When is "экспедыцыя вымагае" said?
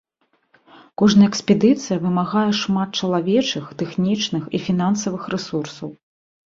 1.31-2.47